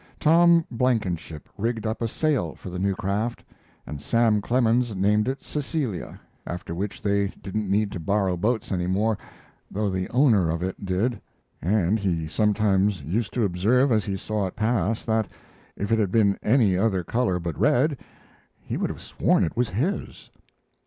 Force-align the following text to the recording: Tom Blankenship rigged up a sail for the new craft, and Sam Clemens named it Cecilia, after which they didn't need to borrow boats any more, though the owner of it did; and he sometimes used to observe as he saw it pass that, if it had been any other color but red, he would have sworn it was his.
Tom 0.19 0.65
Blankenship 0.71 1.47
rigged 1.59 1.85
up 1.85 2.01
a 2.01 2.07
sail 2.07 2.55
for 2.55 2.71
the 2.71 2.79
new 2.79 2.95
craft, 2.95 3.43
and 3.85 4.01
Sam 4.01 4.41
Clemens 4.41 4.95
named 4.95 5.27
it 5.27 5.43
Cecilia, 5.43 6.19
after 6.47 6.73
which 6.73 7.03
they 7.03 7.27
didn't 7.39 7.69
need 7.69 7.91
to 7.91 7.99
borrow 7.99 8.35
boats 8.35 8.71
any 8.71 8.87
more, 8.87 9.15
though 9.69 9.91
the 9.91 10.09
owner 10.09 10.49
of 10.49 10.63
it 10.63 10.83
did; 10.83 11.21
and 11.61 11.99
he 11.99 12.27
sometimes 12.27 13.03
used 13.03 13.31
to 13.35 13.43
observe 13.45 13.91
as 13.91 14.03
he 14.03 14.17
saw 14.17 14.47
it 14.47 14.55
pass 14.55 15.05
that, 15.05 15.27
if 15.77 15.91
it 15.91 15.99
had 15.99 16.11
been 16.11 16.35
any 16.41 16.75
other 16.75 17.03
color 17.03 17.37
but 17.39 17.55
red, 17.59 17.99
he 18.59 18.77
would 18.77 18.89
have 18.89 19.01
sworn 19.01 19.43
it 19.43 19.55
was 19.55 19.69
his. 19.69 20.31